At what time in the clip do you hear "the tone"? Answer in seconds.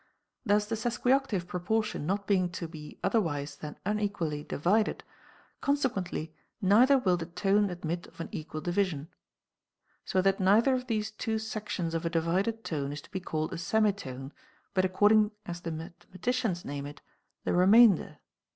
7.17-7.69